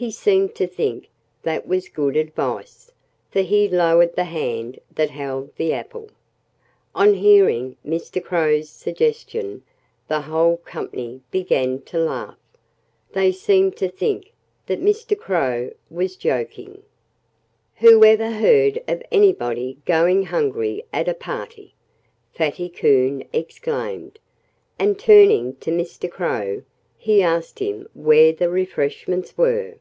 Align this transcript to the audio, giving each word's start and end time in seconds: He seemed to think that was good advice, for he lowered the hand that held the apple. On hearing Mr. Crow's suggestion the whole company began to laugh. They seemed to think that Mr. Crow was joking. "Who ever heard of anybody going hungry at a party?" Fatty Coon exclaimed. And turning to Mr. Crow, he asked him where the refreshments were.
He 0.00 0.12
seemed 0.12 0.54
to 0.54 0.68
think 0.68 1.08
that 1.42 1.66
was 1.66 1.88
good 1.88 2.16
advice, 2.16 2.92
for 3.32 3.40
he 3.40 3.66
lowered 3.68 4.14
the 4.14 4.22
hand 4.30 4.78
that 4.94 5.10
held 5.10 5.50
the 5.56 5.72
apple. 5.72 6.08
On 6.94 7.14
hearing 7.14 7.74
Mr. 7.84 8.22
Crow's 8.22 8.70
suggestion 8.70 9.64
the 10.06 10.20
whole 10.20 10.58
company 10.58 11.22
began 11.32 11.80
to 11.80 11.98
laugh. 11.98 12.38
They 13.10 13.32
seemed 13.32 13.76
to 13.78 13.88
think 13.88 14.32
that 14.66 14.80
Mr. 14.80 15.18
Crow 15.18 15.72
was 15.90 16.14
joking. 16.14 16.84
"Who 17.78 18.04
ever 18.04 18.30
heard 18.30 18.80
of 18.86 19.02
anybody 19.10 19.78
going 19.84 20.26
hungry 20.26 20.84
at 20.92 21.08
a 21.08 21.14
party?" 21.14 21.74
Fatty 22.34 22.68
Coon 22.68 23.24
exclaimed. 23.32 24.20
And 24.78 24.96
turning 24.96 25.56
to 25.56 25.72
Mr. 25.72 26.08
Crow, 26.08 26.62
he 26.96 27.20
asked 27.20 27.58
him 27.58 27.88
where 27.94 28.32
the 28.32 28.48
refreshments 28.48 29.36
were. 29.36 29.74